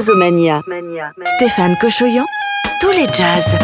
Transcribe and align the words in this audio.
Jazzomania. 0.00 0.62
Stéphane 1.36 1.76
Cochoyan, 1.78 2.24
tous 2.80 2.90
les 2.92 3.04
jazz. 3.12 3.58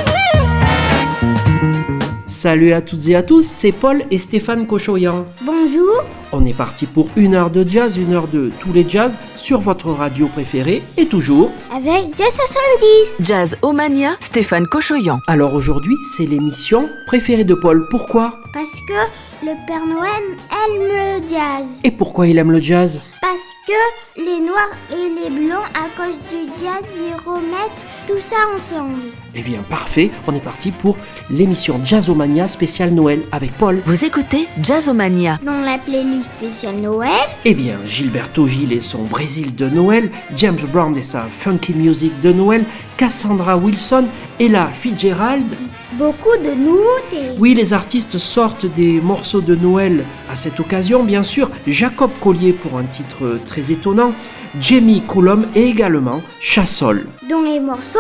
Salut 2.26 2.74
à 2.74 2.82
toutes 2.82 3.08
et 3.08 3.16
à 3.16 3.22
tous, 3.22 3.46
c'est 3.46 3.72
Paul 3.72 4.02
et 4.10 4.19
Stéphane 4.19 4.66
Cochoyan. 4.66 5.24
Bonjour. 5.40 6.04
On 6.33 6.44
est 6.44 6.52
parti 6.52 6.84
pour 6.84 7.08
une 7.16 7.34
heure 7.34 7.48
de 7.48 7.66
jazz, 7.66 7.96
une 7.96 8.12
heure 8.12 8.28
de 8.28 8.51
tous 8.60 8.70
les 8.74 8.87
jazz 8.87 9.16
sur 9.38 9.60
votre 9.60 9.88
radio 9.88 10.26
préférée 10.26 10.83
et 10.98 11.06
toujours. 11.06 11.52
Avec 11.74 12.04
Jazz 12.19 12.34
70. 12.34 13.16
Jazz 13.21 13.56
Omania, 13.62 14.10
Stéphane 14.21 14.66
Cochoyan. 14.66 15.21
Alors 15.28 15.54
aujourd'hui, 15.54 15.94
c'est 16.14 16.27
l'émission 16.27 16.91
préférée 17.06 17.45
de 17.45 17.55
Paul. 17.55 17.87
Pourquoi? 17.91 18.34
Parce 18.53 18.80
que 18.87 19.26
le 19.46 19.52
Père 19.64 19.86
Noël 19.86 20.10
aime 20.50 20.80
le 20.80 21.28
jazz. 21.28 21.66
Et 21.84 21.92
pourquoi 21.92 22.27
il 22.27 22.36
aime 22.36 22.50
le 22.50 22.60
jazz? 22.60 23.00
Parce 23.20 23.55
que 23.64 24.20
les 24.20 24.41
noirs 24.41 24.72
et 24.91 25.09
les 25.09 25.30
blancs, 25.30 25.62
à 25.72 25.86
cause 25.96 26.19
du 26.30 26.50
jazz, 26.60 26.82
ils 26.96 27.14
remettent 27.24 27.84
tout 28.09 28.20
ça 28.20 28.34
ensemble. 28.56 28.98
Eh 29.36 29.42
bien 29.42 29.60
parfait, 29.70 30.10
on 30.27 30.34
est 30.34 30.41
parti 30.42 30.72
pour 30.72 30.96
l'émission 31.30 31.80
Jazzomania 31.84 32.48
spéciale 32.48 32.91
Noël 32.91 33.20
avec 33.30 33.52
Paul. 33.52 33.80
Vous 33.86 34.05
écoutez 34.05 34.48
Jazzomania. 34.60 35.38
Dans 35.45 35.60
la 35.60 35.78
playlist 35.78 36.28
spéciale 36.41 36.77
Noël, 36.77 37.10
Eh 37.44 37.55
bien, 37.55 37.77
Gilberto 37.86 38.48
Gil 38.48 38.72
et 38.72 38.80
son 38.80 39.05
Brésil 39.05 39.55
de 39.55 39.69
Noël, 39.69 40.10
James 40.34 40.58
Brown 40.72 40.97
et 40.97 41.05
sa 41.05 41.22
funky 41.22 41.72
music 41.72 42.20
de 42.20 42.33
Noël, 42.33 42.64
Cassandra 42.97 43.56
Wilson, 43.56 44.06
Ella 44.41 44.70
Fitzgerald. 44.72 45.47
Beaucoup 45.96 46.36
de 46.42 46.52
nouveautés. 46.55 47.36
Oui, 47.38 47.55
les 47.55 47.73
artistes 47.73 48.18
sortent 48.18 48.66
des 48.66 49.00
morceaux 49.00 49.41
de 49.41 49.55
Noël 49.55 50.05
à 50.30 50.36
cette 50.36 50.61
occasion, 50.61 51.03
bien 51.03 51.22
sûr. 51.22 51.50
Jacob 51.66 52.11
Collier 52.20 52.53
pour 52.53 52.78
un 52.78 52.84
titre 52.84 53.38
très 53.47 53.72
étonnant, 53.72 54.12
Jamie 54.61 55.03
Coulomb 55.03 55.44
et 55.55 55.64
également 55.64 56.20
Chassol. 56.41 57.06
Dans 57.28 57.42
les 57.42 57.61
morceaux, 57.61 57.98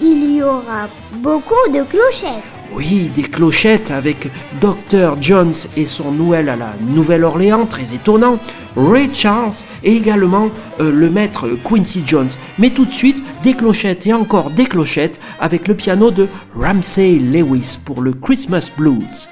il 0.00 0.36
y 0.36 0.42
aura 0.42 0.88
beaucoup 1.14 1.70
de 1.72 1.82
clochettes. 1.84 2.57
Oui, 2.72 3.10
des 3.14 3.22
clochettes 3.22 3.90
avec 3.90 4.28
Dr. 4.60 5.16
Jones 5.20 5.54
et 5.76 5.86
son 5.86 6.12
Noël 6.12 6.48
à 6.48 6.56
la 6.56 6.74
Nouvelle-Orléans, 6.80 7.66
très 7.66 7.94
étonnant. 7.94 8.38
Ray 8.76 9.08
Charles 9.12 9.54
et 9.82 9.96
également 9.96 10.50
euh, 10.80 10.92
le 10.92 11.10
maître 11.10 11.48
Quincy 11.64 12.02
Jones. 12.06 12.30
Mais 12.58 12.70
tout 12.70 12.84
de 12.84 12.92
suite, 12.92 13.22
des 13.42 13.54
clochettes 13.54 14.06
et 14.06 14.12
encore 14.12 14.50
des 14.50 14.66
clochettes 14.66 15.18
avec 15.40 15.66
le 15.66 15.74
piano 15.74 16.10
de 16.10 16.28
Ramsey 16.54 17.18
Lewis 17.18 17.78
pour 17.84 18.02
le 18.02 18.12
Christmas 18.12 18.70
Blues. 18.76 19.28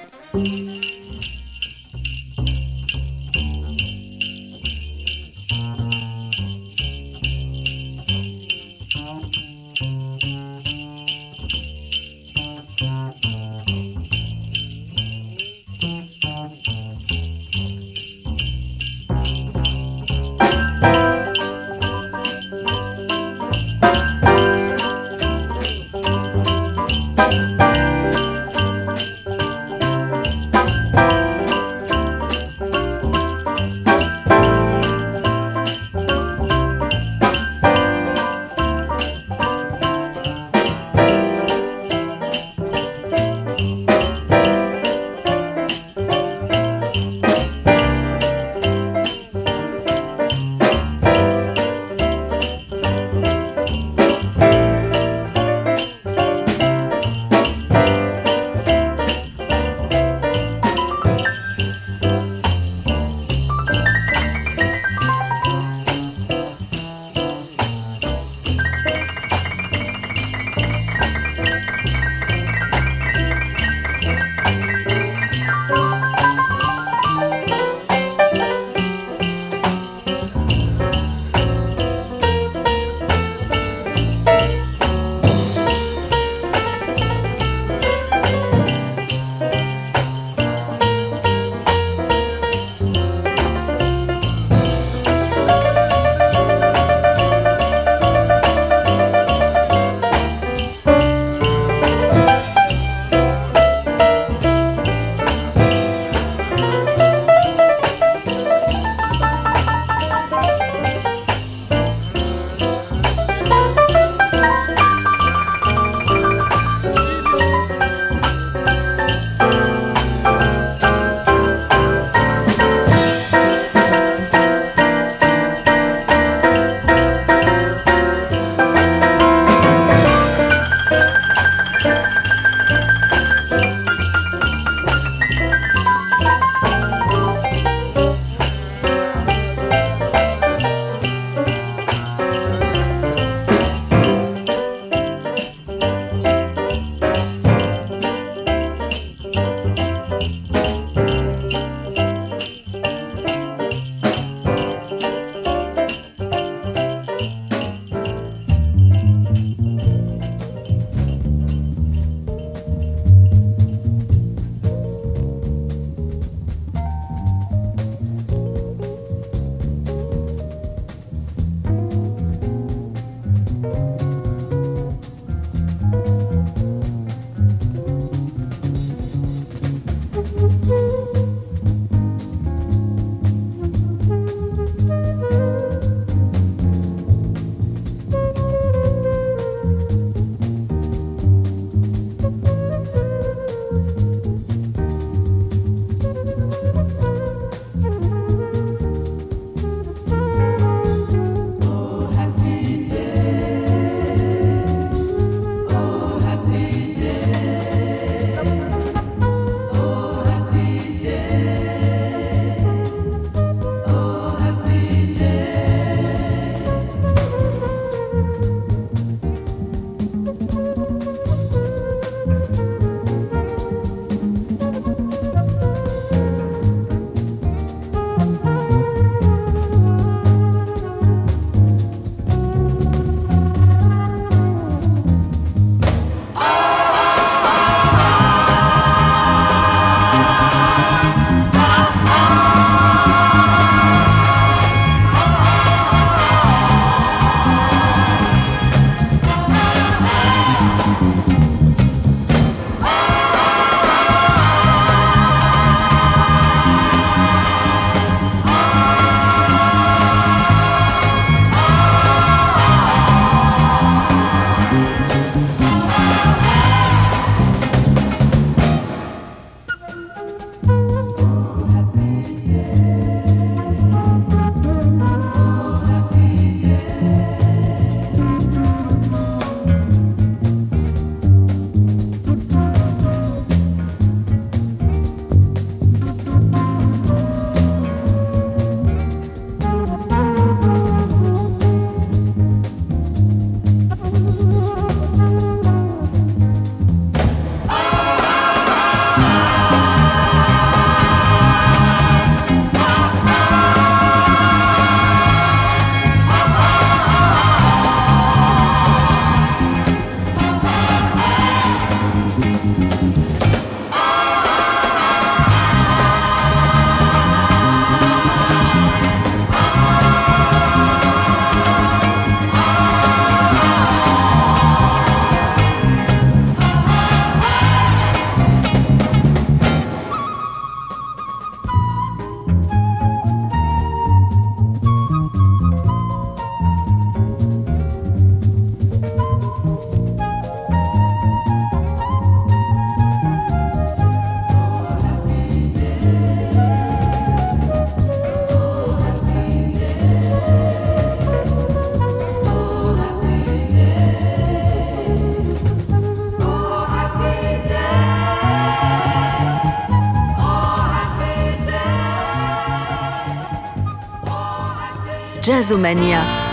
Jazzomania. 365.46 366.45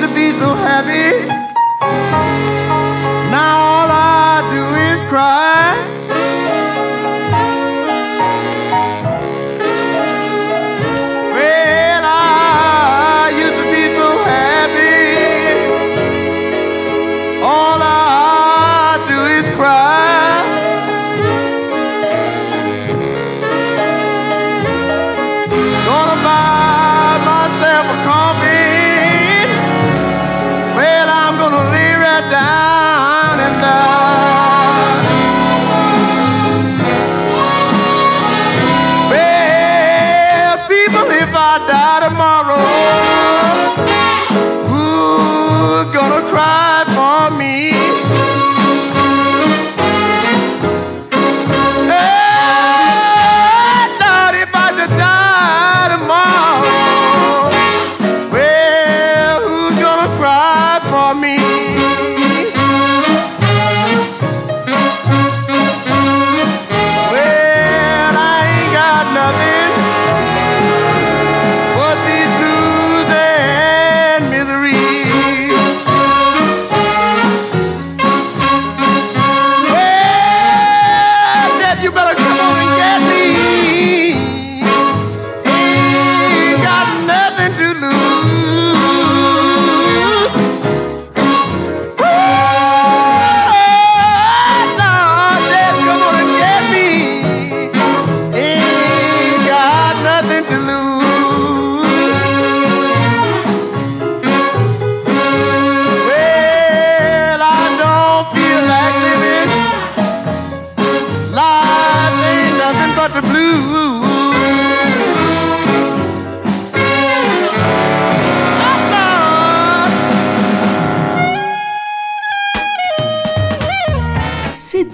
To 0.08 0.14
be 0.14 0.32
so 0.32 0.54
happy. 0.54 1.37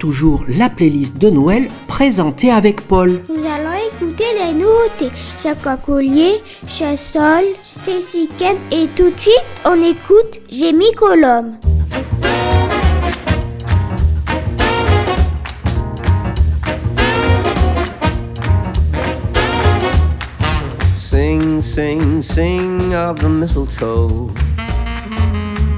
Toujours 0.04 0.44
la 0.48 0.68
playlist 0.68 1.16
de 1.16 1.30
Noël 1.30 1.70
présentée 1.88 2.50
avec 2.50 2.82
Paul. 2.82 3.22
Nous 3.30 3.42
allons 3.42 3.72
écouter 3.90 4.24
les 4.38 4.52
nouveautés. 4.52 5.10
Chaka 5.42 5.78
Collier, 5.78 6.42
Chassol, 6.68 7.44
Stacy 7.62 8.28
et 8.70 8.86
tout 8.94 9.10
de 9.10 9.18
suite 9.18 9.46
on 9.64 9.82
écoute 9.82 10.40
Jamie 10.50 10.92
Colombe. 10.94 11.54
Sing, 20.94 21.62
sing, 21.62 22.20
sing 22.20 22.94
of 22.94 23.20
the 23.20 23.28
mistletoe. 23.30 24.30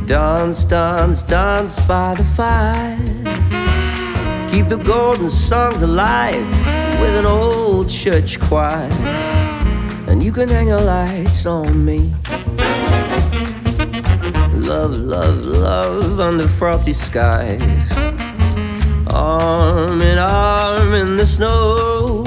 Dance, 0.08 0.64
dance, 0.64 1.22
dance 1.22 1.78
by 1.86 2.14
the 2.16 2.24
fire. 2.24 3.45
Keep 4.48 4.68
the 4.68 4.80
golden 4.84 5.30
songs 5.30 5.82
alive 5.82 6.48
with 7.00 7.16
an 7.16 7.26
old 7.26 7.88
church 7.88 8.40
choir. 8.40 8.88
And 10.08 10.22
you 10.22 10.32
can 10.32 10.48
hang 10.48 10.68
your 10.68 10.80
lights 10.80 11.46
on 11.46 11.84
me. 11.84 12.14
Love, 14.54 14.92
love, 14.92 15.44
love 15.44 16.20
under 16.20 16.48
frosty 16.48 16.92
skies. 16.92 17.62
Arm 19.08 20.00
in 20.00 20.18
arm 20.18 20.94
in 20.94 21.16
the 21.16 21.26
snow. 21.26 22.24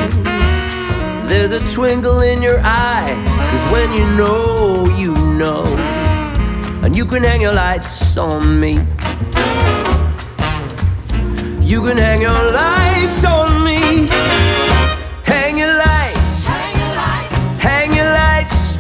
There's 1.28 1.54
a 1.54 1.60
twinkle 1.74 2.22
in 2.22 2.42
your 2.42 2.60
eye. 2.64 3.14
Cause 3.52 3.72
when 3.72 3.92
you 3.94 4.06
know, 4.18 4.86
you 4.98 5.14
know. 5.38 5.66
And 6.84 6.96
you 6.96 7.06
can 7.06 7.24
hang 7.24 7.42
your 7.42 7.54
lights 7.54 8.18
on 8.18 8.60
me. 8.60 8.80
You 11.70 11.84
can 11.84 11.98
hang 11.98 12.20
your 12.24 12.52
lights 12.52 13.24
on 13.24 13.64
me. 13.64 14.08
Hang 15.24 15.56
your 15.60 15.76
lights. 15.78 16.48
Hang 16.48 17.94
your 17.94 18.12
lights. 18.12 18.74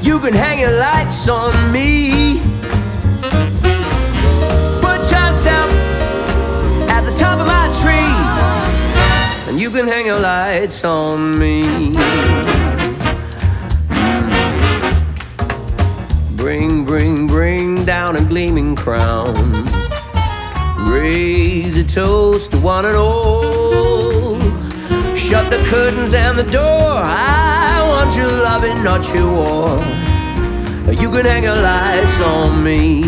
You 0.00 0.18
can 0.18 0.32
hang 0.32 0.58
your 0.58 0.72
lights 0.72 1.28
on 1.28 1.52
me. 1.70 2.40
Put 4.80 5.00
yourself 5.12 5.70
at 6.88 7.02
the 7.02 7.14
top 7.14 7.38
of 7.38 7.46
my 7.46 7.68
tree. 7.82 8.16
And 9.50 9.60
you 9.60 9.68
can 9.70 9.86
hang 9.86 10.06
your 10.06 10.18
lights 10.18 10.84
on 10.86 11.38
me. 11.38 11.92
Bring, 16.34 16.86
bring, 16.86 17.26
bring 17.26 17.84
down 17.84 18.16
a 18.16 18.24
gleaming 18.24 18.74
crown. 18.74 19.65
Raise 20.96 21.76
a 21.76 21.84
toast 21.84 22.52
to 22.52 22.58
one 22.58 22.86
and 22.86 22.96
all. 22.96 24.40
Shut 25.14 25.50
the 25.50 25.58
curtains 25.68 26.14
and 26.14 26.38
the 26.38 26.42
door. 26.44 27.02
I 27.04 27.84
want 27.90 28.16
your 28.16 28.32
loving, 28.48 28.82
not 28.82 29.12
your 29.12 29.30
war. 29.30 29.78
You 30.92 31.10
can 31.10 31.26
hang 31.26 31.42
your 31.42 31.56
lights 31.56 32.20
on 32.20 32.64
me. 32.64 33.04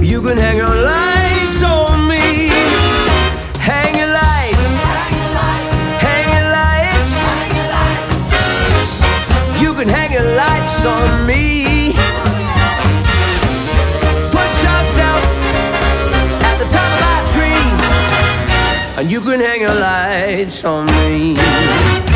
You 0.00 0.22
can 0.22 0.38
hang 0.38 0.56
your 0.56 0.68
lights 0.68 1.62
on 1.64 2.06
me. 2.06 2.50
Hang 3.58 3.98
your 3.98 4.12
lights. 4.22 4.84
Hang 6.06 6.26
your 6.36 6.48
lights. 6.60 7.14
You 9.60 9.74
can 9.74 9.88
hang 9.88 10.12
your 10.12 10.36
lights 10.36 10.84
on 10.84 11.26
me. 11.26 11.73
And 19.04 19.12
you 19.12 19.20
can 19.20 19.38
hang 19.38 19.60
your 19.60 19.74
lights 19.74 20.64
on 20.64 20.86
me. 20.86 22.13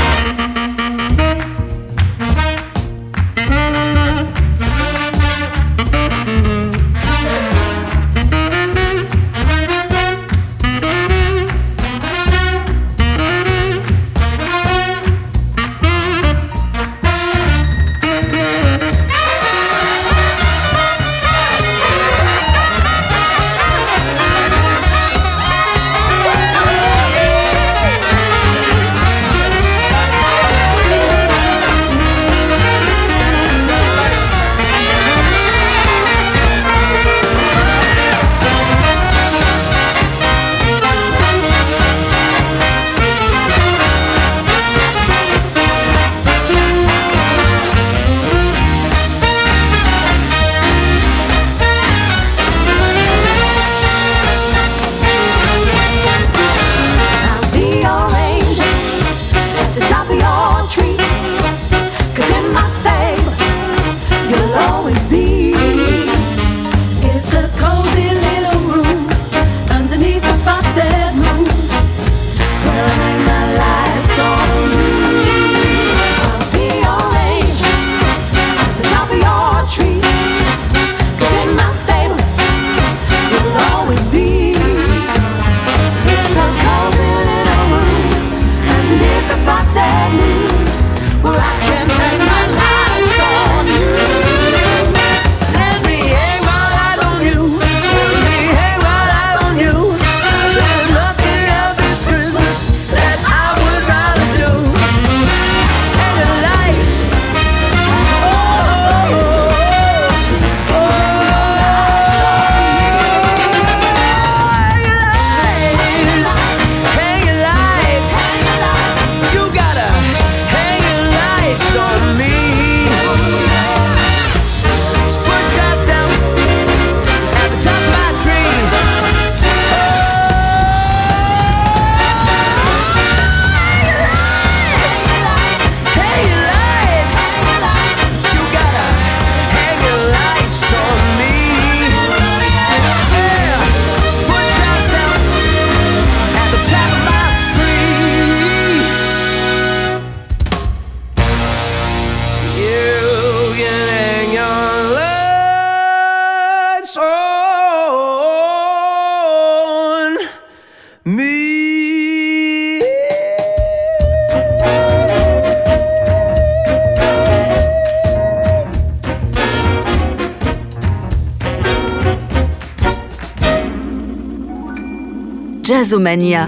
Jazzomania. 175.89 176.45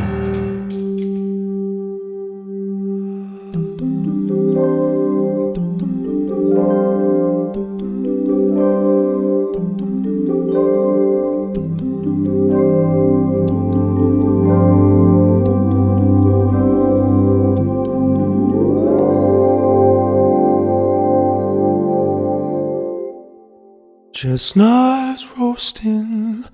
Chestnuts 24.13 25.27
roasting 25.39 26.45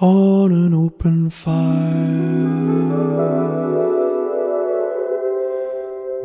on 0.00 0.50
an 0.50 0.74
open 0.74 1.30
fire. 1.30 1.65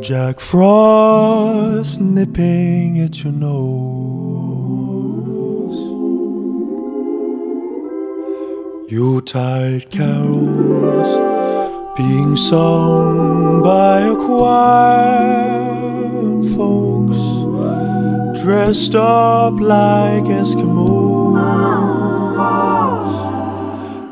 Jack 0.02 0.40
Frost 0.40 2.02
nipping 2.02 3.00
at 3.00 3.24
your 3.24 3.32
nose. 3.32 3.52
Yuletide 8.92 9.92
carols 9.92 11.12
being 11.96 12.36
sung 12.36 13.62
by 13.62 14.00
a 14.00 14.16
choir 14.16 15.70
folks 16.56 17.22
dressed 18.42 18.96
up 18.96 19.54
like 19.60 20.24
Eskimos. 20.24 21.38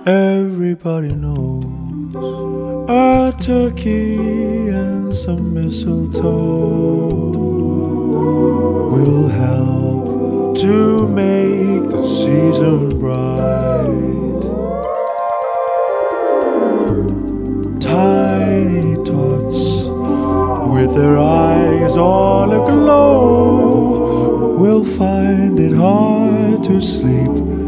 Everybody 0.05 1.15
knows 1.15 2.48
a 2.89 3.31
turkey 3.39 4.15
and 4.69 5.15
some 5.15 5.53
mistletoe 5.53 6.25
will 8.89 9.27
help 9.27 10.57
to 10.57 11.07
make 11.07 11.83
the 11.91 12.03
season 12.03 12.97
bright. 12.97 14.41
Tiny 17.79 18.95
tots 19.05 19.85
with 20.73 20.95
their 20.95 21.19
eyes 21.19 21.95
all 21.95 22.51
aglow 22.51 24.57
will 24.57 24.83
find 24.83 25.59
it 25.59 25.73
hard 25.73 26.63
to 26.63 26.81
sleep 26.81 27.58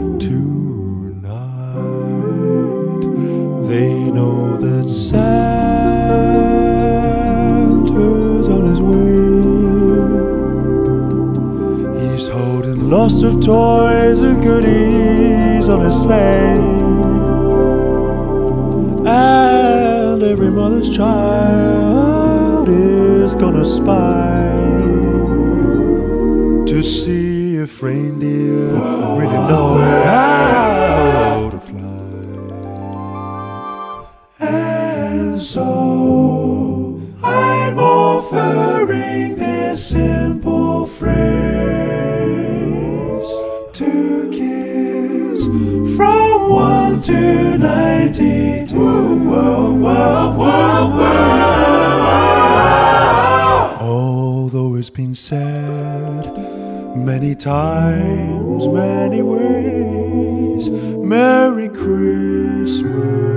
lots 13.01 13.23
of 13.23 13.41
toys 13.43 14.21
and 14.21 14.43
goodies 14.43 15.67
on 15.67 15.83
his 15.83 15.99
sleigh. 16.03 16.53
And 19.07 20.21
every 20.21 20.51
mother's 20.51 20.95
child 20.95 22.69
is 22.69 23.33
gonna 23.33 23.65
spy 23.65 24.51
to 26.67 26.83
see 26.83 27.55
if 27.55 27.81
reindeer 27.81 28.67
really 29.19 29.41
know 29.49 29.79
how 30.05 31.49
to 31.49 31.59
fly. 31.59 31.81
And 34.39 35.41
so 35.41 37.01
I'm 37.23 37.79
offering 37.79 39.37
this 39.37 39.95
been 55.11 55.15
said 55.15 56.37
many 56.95 57.35
times, 57.35 58.65
many 58.65 59.21
ways, 59.21 60.69
Merry 60.69 61.67
Christmas 61.67 63.30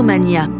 Jazzomania. 0.00 0.59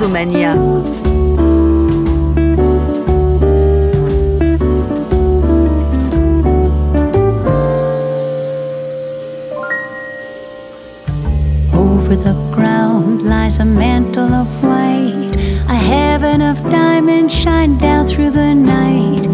Jazzomania. 0.00 0.56
Over 11.74 12.16
the 12.16 12.32
ground 12.54 13.22
lies 13.24 13.58
a 13.58 13.64
mantle 13.66 14.22
of 14.24 14.48
white, 14.62 15.34
a 15.68 15.74
heaven 15.74 16.40
of 16.40 16.56
diamonds 16.70 17.34
shine 17.34 17.76
down 17.76 18.06
through 18.06 18.30
the 18.30 18.54
night. 18.54 19.28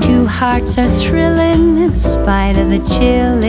Two 0.00 0.26
hearts 0.26 0.78
are 0.78 0.88
thrilling 0.88 1.76
in 1.76 1.94
spite 1.94 2.56
of 2.56 2.70
the 2.70 2.78
chill 2.88 3.44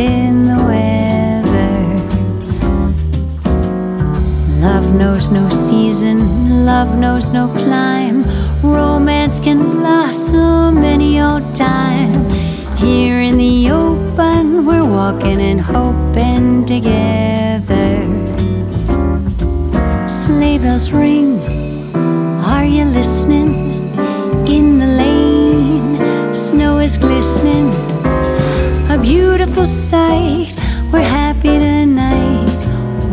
no 7.38 7.48
climb. 7.50 8.18
Romance 8.64 9.40
can 9.40 9.60
blossom 9.78 10.78
any 10.96 11.22
old 11.22 11.46
time. 11.56 12.14
Here 12.86 13.20
in 13.30 13.36
the 13.38 13.56
open, 13.84 14.66
we're 14.68 14.90
walking 15.00 15.40
and 15.50 15.62
hoping 15.62 16.66
together. 16.74 17.90
Sleigh 20.22 20.58
bells 20.64 20.88
ring, 20.92 21.30
are 22.54 22.68
you 22.76 22.86
listening? 23.00 23.50
In 24.56 24.66
the 24.82 24.92
lane, 25.02 26.36
snow 26.48 26.74
is 26.88 26.98
glistening. 26.98 27.68
A 28.96 28.98
beautiful 29.12 29.68
sight, 29.90 30.50
we're 30.92 31.10
happy 31.22 31.56
tonight. 31.68 32.62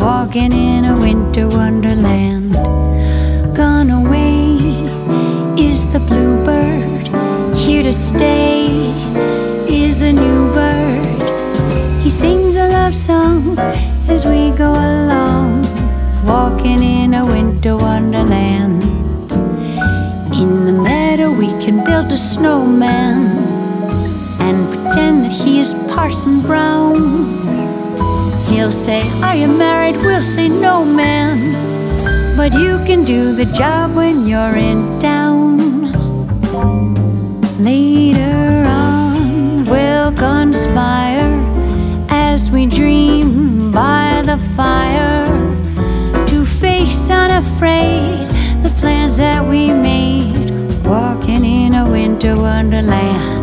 Walking 0.06 0.52
in 0.68 0.80
a 0.92 0.96
winter 1.06 1.46
wonderland. 1.48 2.33
The 5.94 6.00
bluebird. 6.00 7.06
Here 7.56 7.84
to 7.84 7.92
stay 7.92 8.66
is 9.68 10.02
a 10.02 10.12
new 10.12 10.52
bird. 10.52 11.22
He 12.02 12.10
sings 12.10 12.56
a 12.56 12.66
love 12.66 12.96
song 12.96 13.56
as 14.08 14.24
we 14.24 14.50
go 14.58 14.72
along. 14.72 15.62
Walking 16.26 16.82
in 16.82 17.14
a 17.14 17.24
winter 17.24 17.76
wonderland. 17.76 18.82
In 20.34 20.64
the 20.66 20.72
meadow, 20.72 21.30
we 21.30 21.50
can 21.62 21.84
build 21.84 22.10
a 22.10 22.16
snowman 22.16 23.30
and 24.40 24.56
pretend 24.70 25.24
that 25.24 25.32
he 25.44 25.60
is 25.60 25.74
Parson 25.94 26.40
Brown. 26.40 26.96
He'll 28.50 28.72
say, 28.72 29.00
Are 29.22 29.36
you 29.36 29.46
married? 29.46 29.96
We'll 29.98 30.20
say, 30.20 30.48
No, 30.48 30.84
man. 30.84 31.38
But 32.36 32.52
you 32.54 32.82
can 32.84 33.04
do 33.04 33.36
the 33.36 33.46
job 33.46 33.94
when 33.94 34.26
you're 34.26 34.56
in 34.56 34.98
town. 34.98 35.33
Later 37.64 38.62
on, 38.66 39.64
we'll 39.64 40.12
conspire 40.12 41.32
as 42.10 42.50
we 42.50 42.66
dream 42.66 43.72
by 43.72 44.20
the 44.22 44.36
fire 44.54 45.24
to 46.26 46.44
face 46.44 47.08
unafraid 47.08 48.28
the 48.62 48.70
plans 48.78 49.16
that 49.16 49.48
we 49.48 49.68
made. 49.72 50.36
Walking 50.84 51.42
in 51.42 51.72
a 51.72 51.90
winter 51.90 52.36
wonderland. 52.36 53.33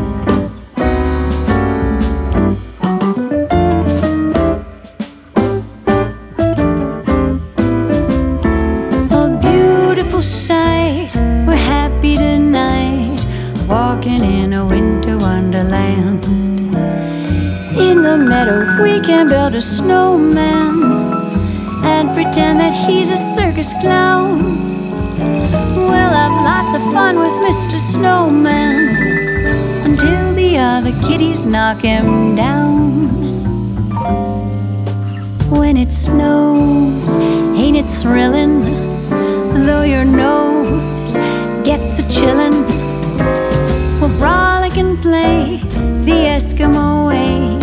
Kitties 31.42 31.46
knock 31.46 31.82
him 31.82 32.36
down. 32.36 33.08
When 35.50 35.78
it 35.78 35.92
snows, 35.92 37.16
ain't 37.56 37.78
it 37.78 37.86
thrilling? 38.02 38.62
Though 39.66 39.84
your 39.84 40.06
nose 40.06 41.16
gets 41.64 42.00
a 42.00 42.04
chillin', 42.04 42.66
we'll 44.00 44.10
frolic 44.20 44.78
and 44.78 44.98
play 45.02 45.60
the 46.06 46.38
Eskimo 46.38 47.08
way, 47.08 47.58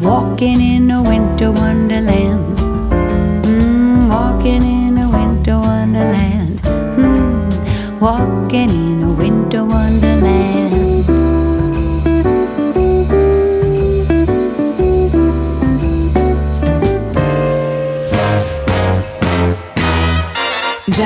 walking 0.00 0.60
in 0.60 0.90
a 0.90 1.02
winter 1.02 1.52
wonderland. 1.52 2.27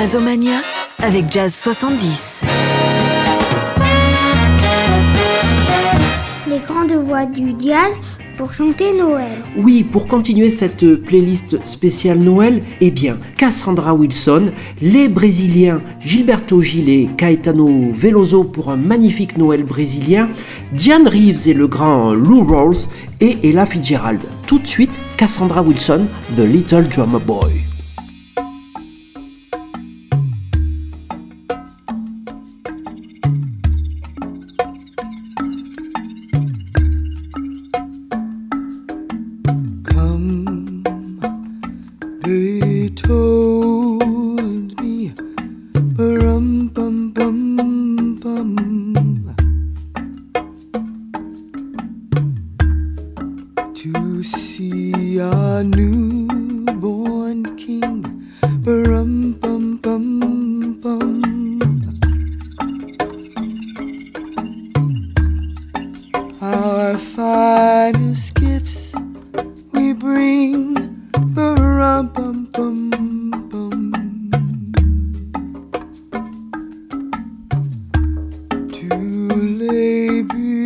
Jazzomania 0.03 0.59
avec 1.01 1.31
Jazz 1.31 1.55
70. 1.55 2.41
Les 6.49 6.59
grandes 6.59 6.91
voix 6.91 7.25
du 7.25 7.55
jazz 7.57 7.93
pour 8.35 8.51
chanter 8.51 8.91
Noël. 8.91 9.31
Oui, 9.55 9.83
pour 9.83 10.07
continuer 10.07 10.49
cette 10.49 10.95
playlist 10.95 11.65
spéciale 11.65 12.19
Noël, 12.19 12.61
eh 12.81 12.91
bien, 12.91 13.17
Cassandra 13.37 13.93
Wilson, 13.93 14.51
les 14.81 15.07
Brésiliens 15.07 15.79
Gilberto 16.01 16.59
Gil 16.59 16.89
et 16.89 17.07
Caetano 17.15 17.93
Veloso 17.93 18.43
pour 18.43 18.71
un 18.71 18.77
magnifique 18.77 19.37
Noël 19.37 19.63
brésilien, 19.63 20.27
Diane 20.73 21.07
Reeves 21.07 21.47
et 21.47 21.53
le 21.53 21.67
grand 21.67 22.13
Lou 22.13 22.43
Rawls 22.43 22.89
et 23.21 23.37
Ella 23.41 23.65
Fitzgerald. 23.65 24.19
Tout 24.47 24.59
de 24.59 24.67
suite, 24.67 24.99
Cassandra 25.15 25.61
Wilson, 25.61 26.07
The 26.35 26.41
Little 26.41 26.89
Drummer 26.89 27.21
Boy. 27.21 27.72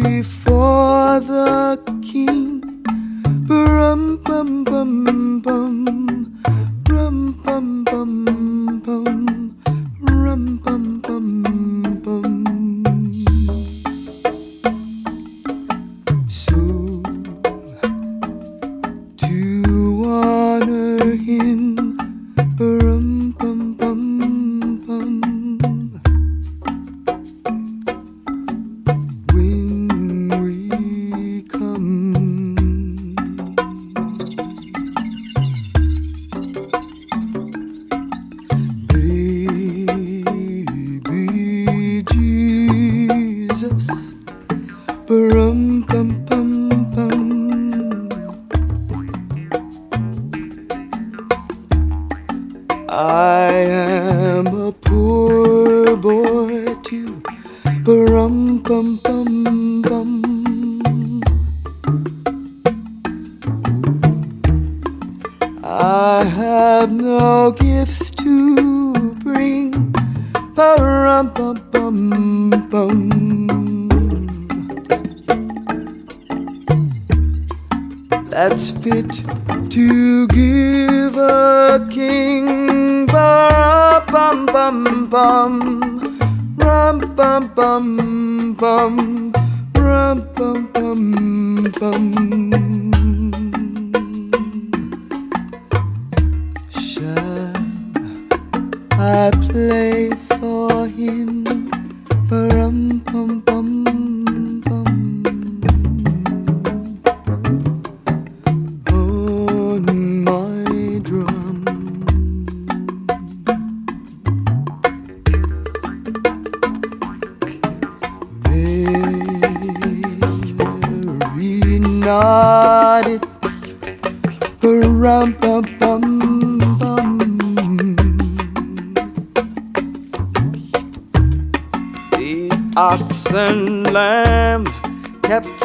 before. 0.07 0.46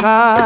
time. 0.03 0.42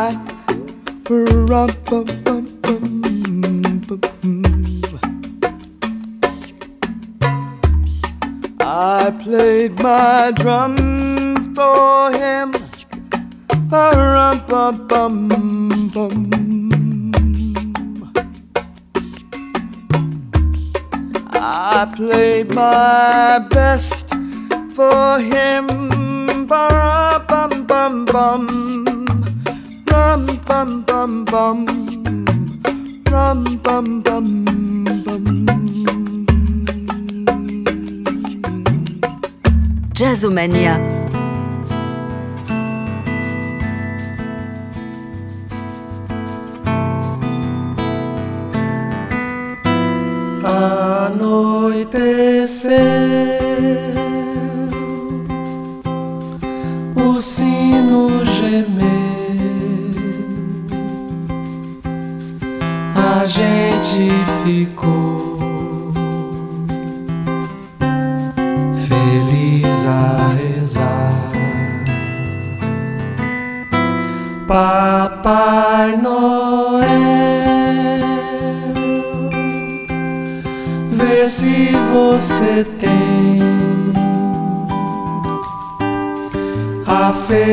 a 87.07 87.13
felicidade 87.13 87.47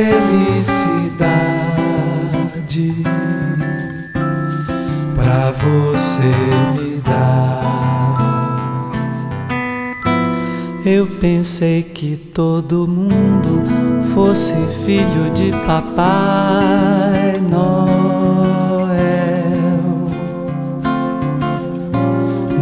pra 5.16 5.52
você 5.52 6.34
me 6.74 7.00
dar. 7.02 8.92
Eu 10.84 11.06
pensei 11.22 11.84
que 11.84 12.16
todo 12.34 12.88
mundo 12.88 13.62
fosse 14.16 14.54
filho 14.84 15.30
de 15.36 15.52
Papai 15.68 17.40
Noel. 17.48 17.94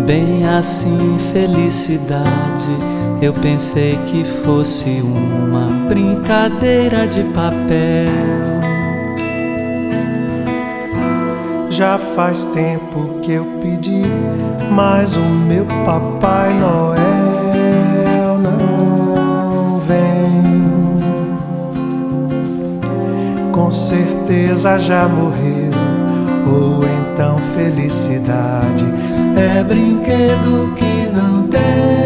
Bem 0.06 0.46
assim, 0.46 1.18
felicidade 1.32 3.01
eu 3.22 3.32
pensei 3.34 4.00
que 4.08 4.24
fosse 4.24 5.02
uma 5.04 5.70
brincadeira 5.88 7.06
de 7.06 7.24
papel. 7.26 8.10
Já 11.70 11.98
faz 11.98 12.46
tempo 12.46 13.20
que 13.22 13.34
eu 13.34 13.46
pedi, 13.62 14.04
mas 14.72 15.16
o 15.16 15.20
meu 15.20 15.66
Papai 15.86 16.54
Noel 16.54 18.40
não 18.40 18.72
com 23.52 23.70
certeza 23.70 24.78
já 24.80 25.08
morreu. 25.08 25.72
Ou 26.46 26.84
então 26.84 27.38
felicidade 27.56 28.86
é 29.38 29.64
brinquedo 29.64 30.74
que 30.76 31.10
não 31.16 31.48
tem. 31.48 32.01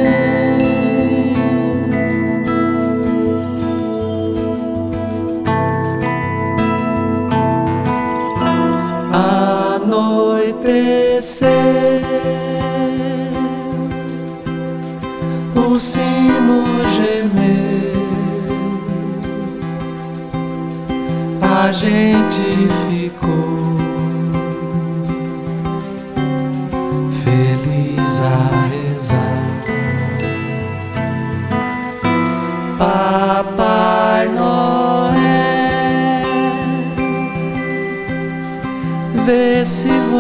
Anoitecer, 11.26 12.02
o 15.56 15.80
sino 15.80 16.64
gemer. 16.92 17.96
a 21.42 21.72
gente 21.72 22.42
ficou 22.88 22.95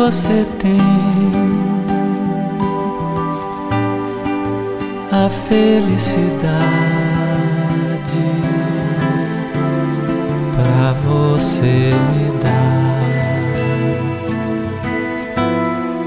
você 0.05 0.45
tem 0.59 0.79
a 5.11 5.27
felicidade 5.27 6.29
pra 10.55 10.93
você 10.93 11.91
me 12.11 12.29
dar. 12.39 12.99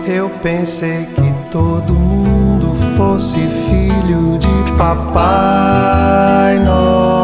Eu 0.07 0.31
pensei 0.45 1.07
que 1.07 1.35
todo 1.51 1.93
mundo 1.93 2.77
fosse 2.97 3.41
filho 3.41 4.39
de 4.39 4.73
Papai 4.79 6.61
Noel. 6.61 7.18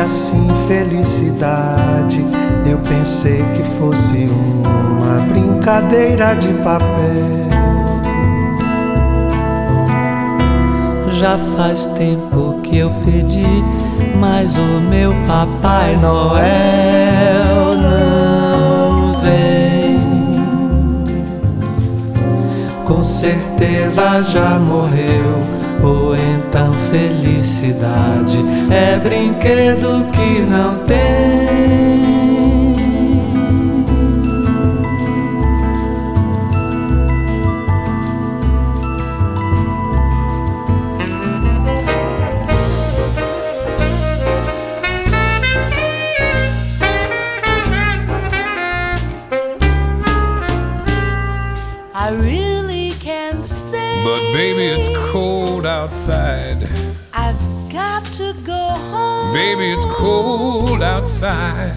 Assim, 0.00 0.48
felicidade. 0.66 2.24
Eu 2.66 2.78
pensei 2.78 3.42
que 3.54 3.62
fosse 3.78 4.28
uma 4.28 5.20
brincadeira 5.26 6.34
de 6.34 6.52
papel. 6.62 7.50
Já 11.20 11.36
faz 11.56 11.86
tempo 11.86 12.60
que 12.62 12.78
eu 12.78 12.90
pedi, 13.04 13.64
mas 14.18 14.56
o 14.56 14.80
meu 14.88 15.12
Papai 15.26 15.94
Noel 15.96 17.76
não 17.76 19.20
vem. 19.20 20.00
Com 22.86 23.04
certeza 23.04 24.22
já 24.22 24.58
morreu, 24.58 25.40
ou 25.82 26.14
felicidade 26.90 28.38
é 28.70 28.98
brinquedo 28.98 30.04
que 30.12 30.40
não 30.40 30.78
tem. 30.86 31.39
Outside. 61.04 61.74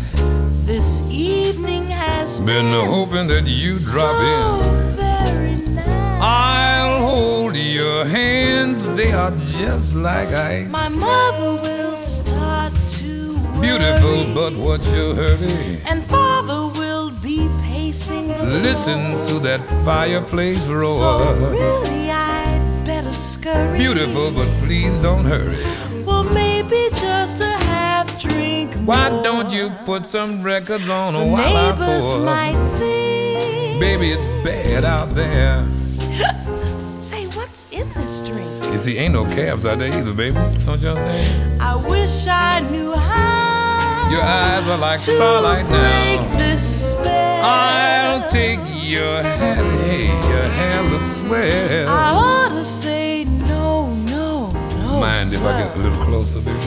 This 0.65 1.01
evening 1.09 1.86
has 1.88 2.39
Been 2.39 2.69
hoping 2.71 3.28
that 3.28 3.45
you 3.45 3.74
drop 3.91 4.15
so 4.17 4.26
in. 4.34 4.95
very 4.95 5.55
nice. 5.76 6.19
I'll 6.21 6.99
hold 7.09 7.55
your 7.55 8.05
hands, 8.05 8.86
they 8.97 9.11
are 9.13 9.32
just 9.59 9.95
like 9.95 10.30
ice. 10.30 10.69
My 10.69 10.89
mother 10.89 11.51
will 11.61 11.95
start 11.95 12.74
to 12.99 13.38
worry, 13.38 13.61
Beautiful, 13.67 14.34
but 14.34 14.53
what's 14.57 14.88
your 14.88 15.15
hurry? 15.15 15.80
and 15.89 16.03
father 16.05 16.67
will 16.80 17.11
be 17.21 17.47
pacing 17.63 18.28
the 18.28 18.43
Listen 18.67 19.01
to 19.30 19.39
that 19.39 19.61
fireplace 19.86 20.59
roar. 20.67 20.97
So 20.99 21.34
really, 21.49 22.09
I'd 22.11 22.84
better 22.86 23.11
scurry. 23.11 23.78
Beautiful, 23.78 24.32
but 24.32 24.47
please 24.63 24.93
don't 24.99 25.26
hurry. 25.26 25.63
Why 28.86 29.10
don't 29.24 29.52
you 29.52 29.70
put 29.86 30.06
some 30.10 30.42
records 30.44 30.90
on 30.90 31.14
The 31.14 31.26
while 31.26 31.56
I 31.56 31.72
pour? 31.72 32.20
might 32.26 32.78
think. 32.78 33.80
Baby, 33.80 34.12
it's 34.12 34.26
bad 34.44 34.84
out 34.84 35.14
there. 35.16 35.66
Say, 37.00 37.28
what's 37.28 37.68
in 37.72 37.88
this 37.94 38.22
drink? 38.22 38.50
You 38.72 38.80
see, 38.80 38.98
ain't 38.98 39.14
no 39.14 39.26
cabs 39.26 39.66
out 39.66 39.78
there 39.80 39.88
either, 39.98 40.14
baby. 40.14 40.36
Don't 40.66 40.82
you 40.82 40.90
understand? 40.90 41.62
I 41.62 41.76
wish 41.76 42.28
I 42.28 42.60
knew 42.72 42.94
how. 42.94 44.10
Your 44.12 44.22
eyes 44.22 44.68
are 44.68 44.78
like 44.78 45.00
to 45.00 45.16
starlight 45.16 45.66
break 45.68 46.22
now. 46.22 46.38
this 46.38 46.92
spell. 46.92 47.42
I'll 47.46 48.30
take 48.32 48.60
your 48.66 49.22
hand. 49.24 49.80
Hey, 49.90 50.08
your 50.30 50.44
hand 50.44 50.92
looks 50.92 51.18
swell. 51.18 51.88
I 51.90 52.12
ought 52.12 52.50
to 52.50 52.64
say 52.64 53.24
no, 53.26 53.94
no, 54.08 54.52
no. 54.52 55.00
Mind 55.00 55.30
if 55.32 55.42
I 55.44 55.64
get 55.64 55.76
a 55.76 55.80
little 55.80 56.06
closer, 56.06 56.40
baby? 56.42 56.60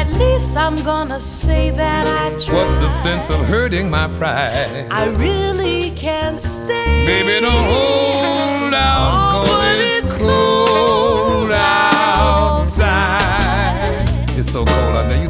At 0.00 0.08
least 0.14 0.56
I'm 0.56 0.76
gonna 0.82 1.20
say 1.20 1.68
that 1.72 2.06
I 2.06 2.30
tried. 2.38 2.56
What's 2.56 2.74
the 2.80 2.88
sense 2.88 3.28
of 3.28 3.36
hurting 3.44 3.90
my 3.90 4.08
pride? 4.18 4.86
I 4.90 5.08
really 5.08 5.90
can't 5.90 6.40
stay. 6.40 7.04
Baby, 7.04 7.38
don't 7.40 7.68
hold 7.68 8.72
out, 8.72 9.12
Oh, 9.12 9.44
cause 9.44 9.48
but 9.50 9.76
it's 9.78 10.14
it's 10.14 10.16
cold 10.16 11.50
outside. 11.52 14.30
It's 14.38 14.50
so 14.50 14.64
cold 14.64 14.96
out 14.96 15.08
there, 15.10 15.22
you 15.22 15.28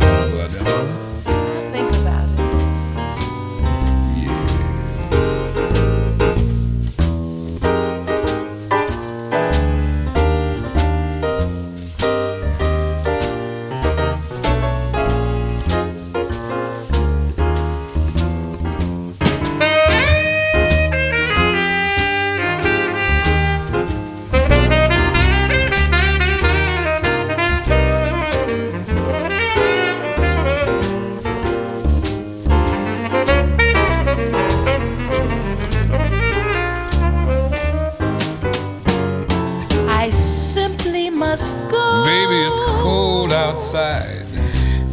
outside. 43.75 44.27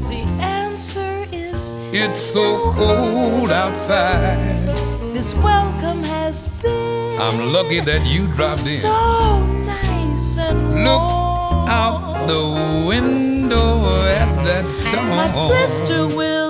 The 0.10 0.24
answer 0.40 1.26
is 1.32 1.74
It's 1.92 2.22
so 2.22 2.72
cold 2.74 3.50
outside. 3.50 4.68
this 5.14 5.34
welcome 5.36 6.04
has 6.04 6.48
been. 6.62 7.20
I'm 7.20 7.52
lucky 7.52 7.80
that 7.80 8.06
you 8.06 8.28
dropped 8.28 8.68
in. 8.70 8.82
So 8.86 9.46
nice 9.66 10.38
and 10.38 10.84
Look 10.86 11.02
warm. 11.02 11.70
out 11.70 12.28
the 12.28 12.86
window 12.88 14.06
at 14.06 14.46
that 14.46 14.66
storm. 14.68 15.10
My 15.10 15.28
sister 15.28 16.06
will. 16.16 16.47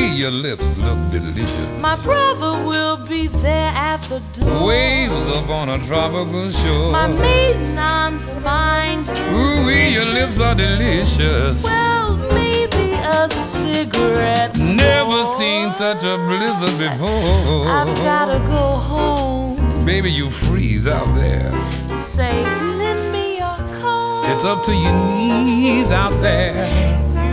Ooh, 0.00 0.14
your 0.14 0.30
lips 0.30 0.66
look 0.78 0.98
delicious. 1.10 1.82
My 1.82 1.96
brother 2.02 2.66
will 2.66 2.96
be 3.06 3.28
there 3.28 3.72
at 3.74 3.98
the 4.02 4.20
door. 4.32 4.66
Waves 4.68 5.26
up 5.36 5.48
on 5.50 5.68
a 5.68 5.78
tropical 5.86 6.50
shore. 6.50 6.92
My 6.92 7.06
maiden 7.06 7.76
aunt's 7.78 8.32
mind. 8.42 9.08
Ooh, 9.08 9.66
wee, 9.66 9.90
your 9.90 10.10
lips 10.12 10.40
are 10.40 10.54
delicious. 10.54 11.62
Well, 11.62 12.16
maybe 12.32 12.92
a 12.92 13.28
cigarette. 13.28 14.56
Never 14.56 15.26
seen 15.36 15.72
such 15.72 16.02
a 16.04 16.16
blizzard 16.16 16.78
before. 16.78 17.68
I've 17.68 17.94
gotta 17.98 18.38
go 18.46 18.76
home. 18.92 19.84
Baby, 19.84 20.10
you 20.12 20.30
freeze 20.30 20.86
out 20.86 21.14
there. 21.14 21.52
Say, 21.94 22.42
lend 22.78 23.12
me 23.12 23.38
your 23.38 23.58
coat. 23.80 24.24
It's 24.28 24.44
up 24.44 24.64
to 24.64 24.72
your 24.72 24.92
knees 24.92 25.90
out 25.90 26.18
there. 26.22 26.68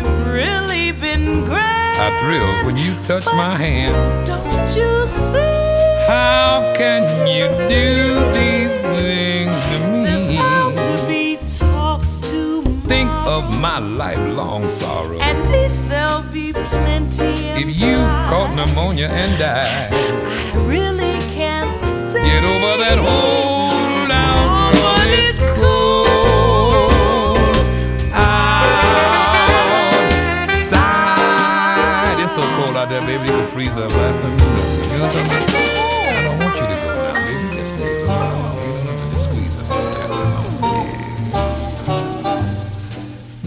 You've 0.03 0.27
really 0.27 0.91
been 0.91 1.45
great. 1.45 1.76
I 1.99 2.09
thrill 2.21 2.65
when 2.65 2.77
you 2.77 2.93
touch 3.03 3.25
my 3.25 3.55
hand. 3.57 4.27
Don't 4.27 4.75
you 4.75 5.05
see? 5.07 5.37
How 6.07 6.73
can 6.77 7.03
you 7.27 7.47
do 7.67 7.95
these 8.37 8.75
things 8.81 9.57
to 9.69 9.77
There's 10.05 10.29
bound 10.29 10.75
me? 10.75 10.97
to 10.97 11.07
be 11.07 11.37
talk 11.57 12.01
to 12.29 12.61
Think 12.87 13.09
of 13.25 13.43
my 13.59 13.79
lifelong 13.79 14.69
sorrow. 14.69 15.19
At 15.19 15.37
least 15.51 15.87
there'll 15.89 16.21
be 16.31 16.53
plenty. 16.53 17.33
If 17.61 17.67
you 17.75 17.97
caught 18.29 18.53
pneumonia 18.55 19.07
and 19.07 19.37
died, 19.39 19.89
I 19.91 20.65
really 20.65 21.19
can't 21.33 21.77
stay. 21.77 22.23
get 22.23 22.43
over 22.43 22.73
that 22.83 22.99
hold 22.99 23.46
out 32.77 32.89
there, 32.89 33.01
baby, 33.01 33.23
you 33.23 33.37
can 33.39 33.47
freeze 33.47 33.73
her 33.73 33.87
last 33.87 34.21
you 34.21 34.29
know. 34.29 34.35
What 35.01 35.15
I'm 35.15 35.25
talking 35.25 35.25
about? 35.25 35.57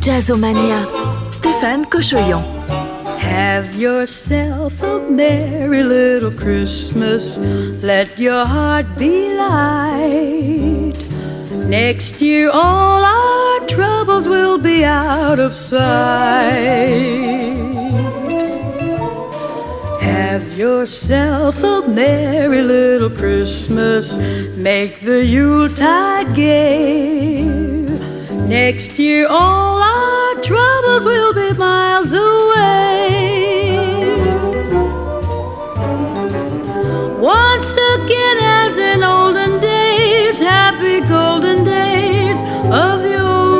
Jazzomania, 0.01 0.81
Stéphane 1.31 1.85
Kochoyan. 1.85 2.43
Have 3.18 3.76
yourself 3.76 4.83
a 4.83 4.99
merry 4.99 5.85
little 5.85 6.33
Christmas. 6.33 7.39
Let 7.39 8.18
your 8.18 8.45
heart 8.45 8.99
be 8.99 9.33
light. 9.35 10.99
Next 11.68 12.20
year, 12.20 12.51
all 12.51 13.05
our 13.05 13.61
troubles 13.68 14.26
will 14.26 14.59
be 14.59 14.85
out 14.85 15.39
of 15.39 15.55
sight. 15.55 17.49
Have 20.31 20.57
yourself 20.57 21.61
a 21.64 21.83
merry 21.89 22.62
little 22.62 23.11
Christmas. 23.11 24.14
Make 24.55 25.01
the 25.01 25.24
Yuletide 25.24 26.37
gay. 26.37 27.43
Next 28.47 28.97
year, 28.97 29.26
all 29.28 29.83
our 29.83 30.35
troubles 30.41 31.05
will 31.05 31.33
be 31.35 31.53
miles 31.55 32.12
away. 32.12 33.41
Once 37.18 37.72
again, 37.95 38.39
as 38.62 38.78
in 38.78 39.03
olden 39.03 39.59
days, 39.61 40.39
happy 40.39 41.01
golden 41.09 41.64
days 41.64 42.41
of 42.70 43.05
yore. 43.05 43.59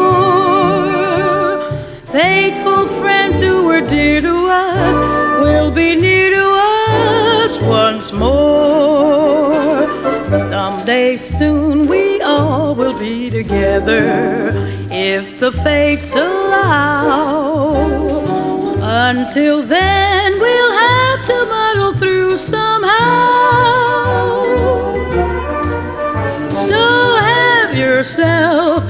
Faithful 2.13 2.87
friends 3.01 3.41
who 3.41 3.65
were 3.65 3.81
dear 3.81 4.21
to 4.21 4.47
us 4.47 4.95
will 5.43 5.73
be 5.73 5.97
near 5.97 6.10
Soon 11.01 11.89
we 11.89 12.21
all 12.21 12.75
will 12.75 12.99
be 12.99 13.31
together 13.31 14.53
if 14.91 15.39
the 15.41 15.51
fates 15.51 16.13
allow. 16.13 17.71
Until 18.83 19.63
then, 19.63 20.39
we'll 20.39 20.73
have 20.73 21.27
to 21.27 21.47
muddle 21.47 21.95
through 21.95 22.37
somehow. 22.37 22.91
So 26.69 27.17
have 27.17 27.75
yourself 27.75 28.85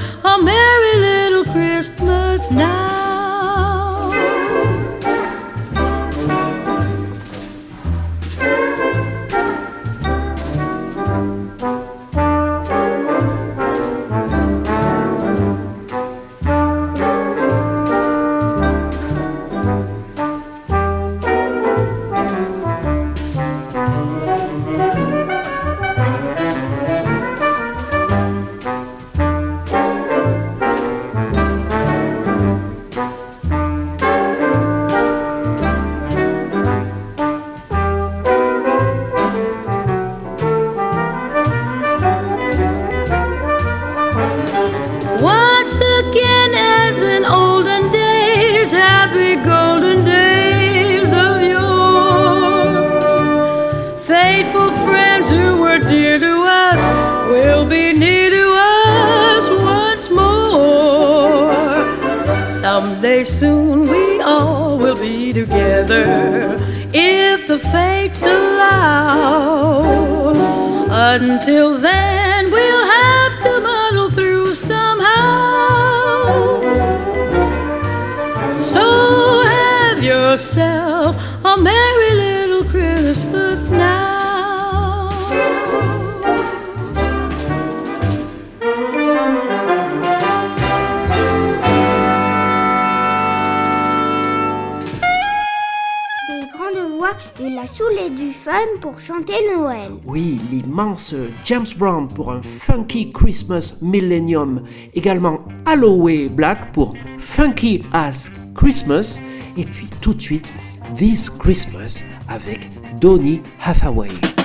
pour 98.81 99.01
chanter 99.01 99.35
Noël. 99.55 99.93
Oui, 100.07 100.41
l'immense 100.51 101.15
James 101.45 101.67
Brown 101.77 102.09
pour 102.09 102.33
un 102.33 102.43
Funky 102.43 103.13
Christmas 103.13 103.77
Millennium. 103.83 104.65
Également 104.95 105.41
Holloway 105.67 106.29
Black 106.29 106.73
pour 106.73 106.95
Funky 107.19 107.83
as 107.93 108.31
Christmas. 108.55 109.21
Et 109.57 109.65
puis 109.65 109.89
tout 110.01 110.15
de 110.15 110.21
suite, 110.21 110.53
This 110.95 111.29
Christmas 111.29 112.03
avec 112.29 112.61
Donny 113.01 113.41
Hathaway. 113.65 114.40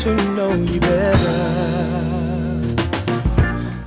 To 0.00 0.14
know 0.34 0.52
you 0.54 0.80
better. 0.80 1.38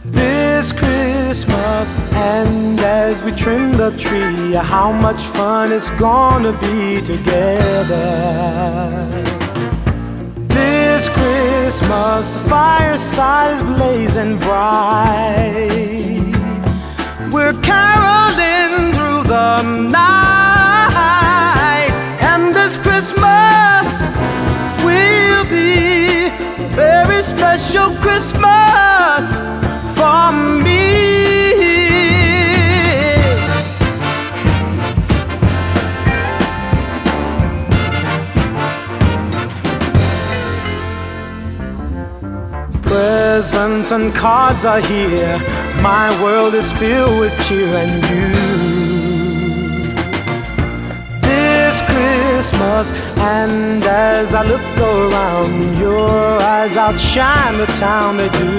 This 0.05 0.71
Christmas, 0.71 1.95
and 2.13 2.79
as 2.79 3.23
we 3.23 3.31
trim 3.31 3.77
the 3.77 3.89
tree, 3.97 4.53
how 4.53 4.91
much 4.91 5.21
fun 5.37 5.71
it's 5.71 5.89
gonna 5.91 6.51
be 6.61 7.01
together. 7.01 7.97
This 10.35 11.09
Christmas, 11.09 12.29
the 12.29 12.39
fireside 12.47 13.55
is 13.55 13.63
blazing 13.63 14.37
bright. 14.37 15.71
We're 17.31 17.57
caroling 17.63 18.93
through 18.93 19.23
the 19.23 19.63
night, 19.89 20.93
and 22.21 22.53
this 22.53 22.77
Christmas 22.77 23.72
very 26.75 27.21
special 27.21 27.89
Christmas 28.01 29.23
for 29.95 30.31
me. 30.63 31.03
Presents 42.81 43.91
and 43.91 44.13
cards 44.15 44.65
are 44.65 44.79
here. 44.79 45.37
My 45.81 46.09
world 46.23 46.55
is 46.55 46.71
filled 46.71 47.19
with 47.19 47.33
cheer 47.45 47.67
and 47.67 48.03
you. 48.09 48.29
This 51.21 51.81
Christmas, 51.81 53.12
and 53.23 53.81
as 53.83 54.35
I 54.35 54.43
look 54.43 54.61
around, 54.77 55.77
your 55.77 56.41
eyes 56.41 56.75
outshine 56.75 57.57
the 57.57 57.67
town 57.87 58.17
they 58.17 58.29
do. 58.29 58.51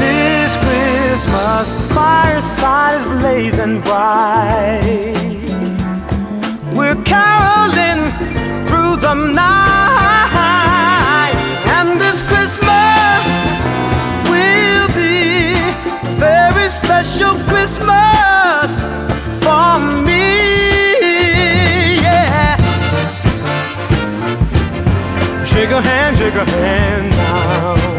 This 0.00 0.56
Christmas, 0.64 1.66
the 1.74 1.94
fireside 1.94 2.96
is 2.98 3.04
blazing 3.04 3.80
bright. 3.82 5.14
We're 6.78 7.00
caroling 7.04 8.02
through 8.66 8.96
the 9.06 9.14
night, 9.14 9.74
and 11.76 12.00
this 12.00 12.22
Christmas 12.30 13.22
will 14.32 14.88
be 15.02 15.52
a 16.08 16.12
very 16.26 16.68
special 16.80 17.34
Christmas 17.50 18.70
for 19.44 19.78
me. 20.04 20.09
A 25.80 25.82
hand, 25.82 26.18
shake 26.18 26.34
a 26.34 26.44
hand 26.44 27.08
now. 27.08 27.89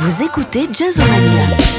Vous 0.00 0.22
écoutez 0.22 0.68
Jazzomania. 0.72 1.77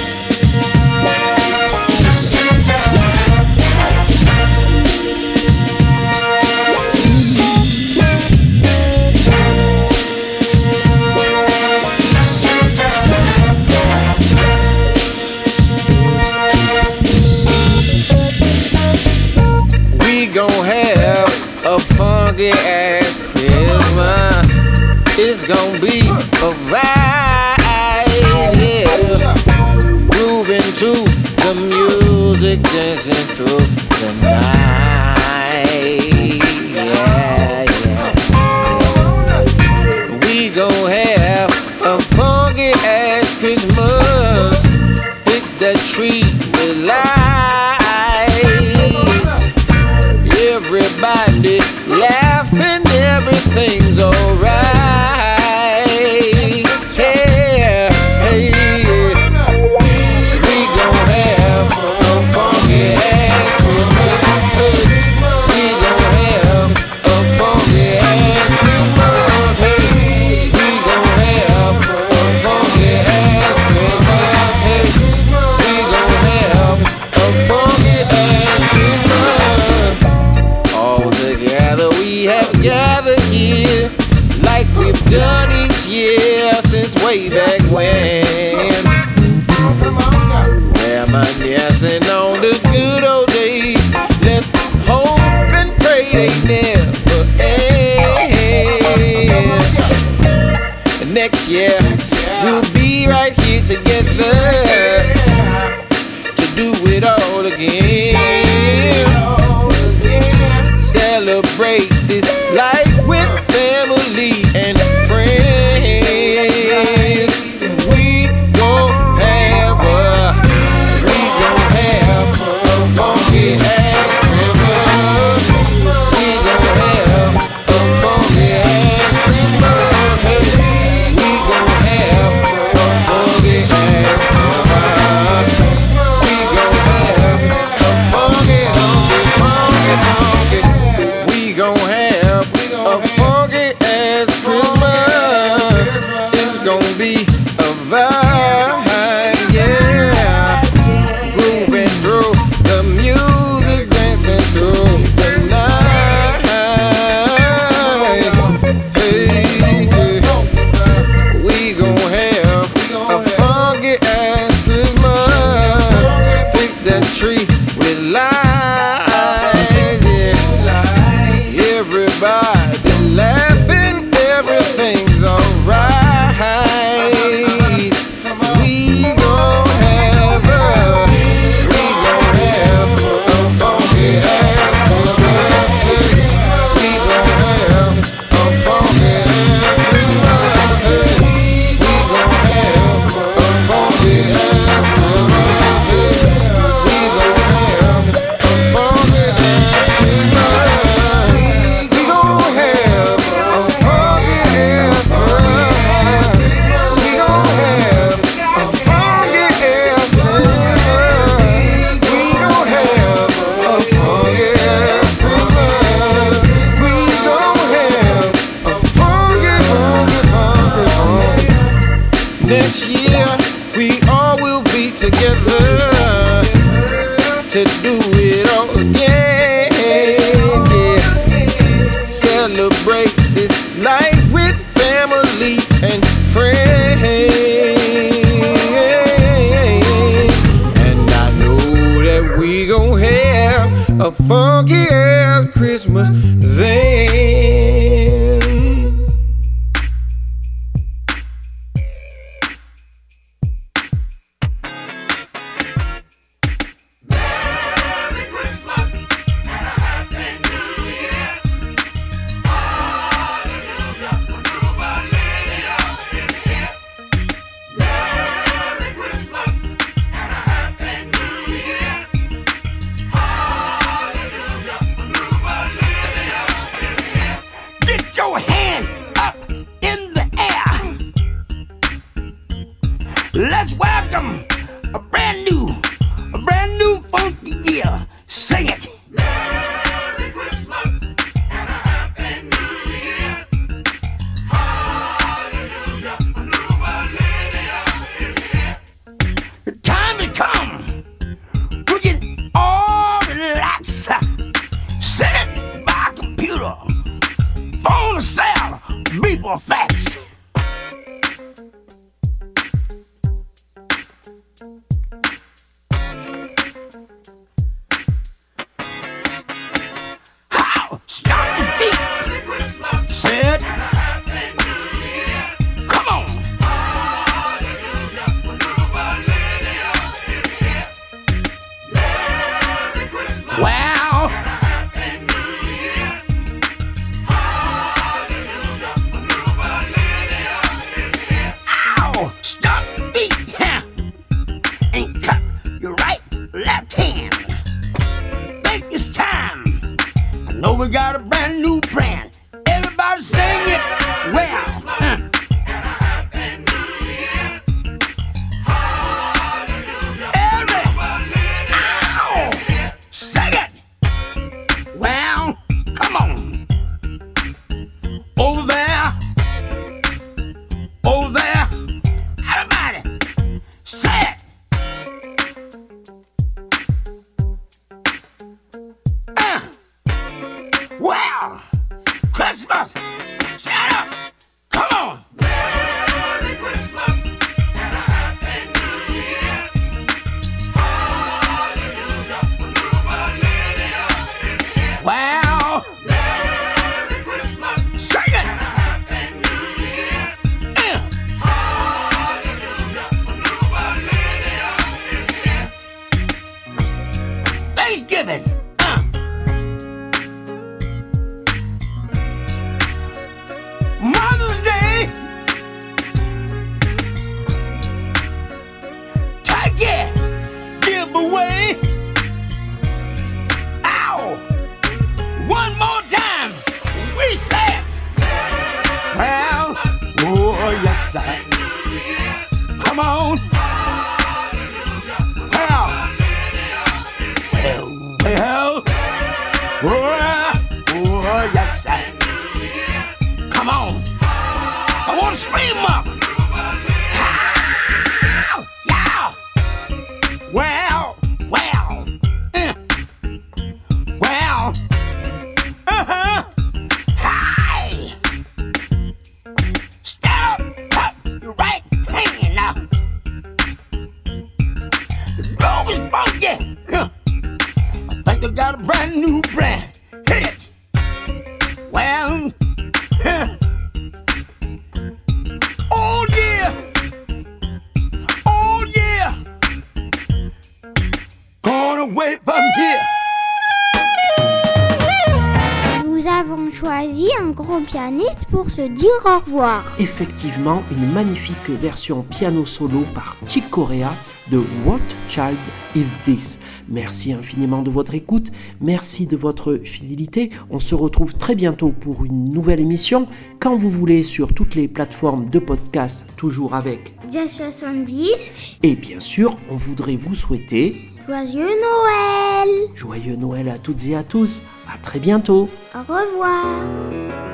dire 488.87 489.09
au 489.25 489.39
revoir. 489.39 489.83
Effectivement, 489.99 490.83
une 490.91 491.11
magnifique 491.11 491.69
version 491.69 492.23
piano 492.23 492.65
solo 492.65 493.01
par 493.13 493.37
Chick 493.47 493.69
Corea 493.69 494.13
de 494.51 494.57
What 494.85 494.99
Child 495.27 495.57
Is 495.95 496.05
This. 496.25 496.59
Merci 496.87 497.33
infiniment 497.33 497.81
de 497.81 497.91
votre 497.91 498.15
écoute, 498.15 498.51
merci 498.81 499.27
de 499.27 499.35
votre 499.35 499.79
fidélité. 499.83 500.49
On 500.69 500.79
se 500.79 500.95
retrouve 500.95 501.35
très 501.35 501.55
bientôt 501.55 501.89
pour 501.89 502.25
une 502.25 502.49
nouvelle 502.49 502.79
émission, 502.79 503.27
quand 503.59 503.75
vous 503.75 503.89
voulez, 503.89 504.23
sur 504.23 504.53
toutes 504.53 504.75
les 504.75 504.87
plateformes 504.87 505.49
de 505.49 505.59
podcast, 505.59 506.25
toujours 506.37 506.73
avec 506.73 507.13
Jazz 507.31 507.51
70. 507.51 508.77
Et 508.83 508.95
bien 508.95 509.19
sûr, 509.19 509.57
on 509.69 509.75
voudrait 509.75 510.15
vous 510.15 510.35
souhaiter 510.35 510.95
Joyeux 511.27 511.67
Noël 511.67 512.69
Joyeux 512.95 513.35
Noël 513.35 513.69
à 513.69 513.77
toutes 513.77 514.05
et 514.07 514.15
à 514.15 514.23
tous, 514.23 514.61
à 514.91 514.97
très 514.97 515.19
bientôt. 515.19 515.69
Au 515.93 515.99
revoir. 515.99 517.48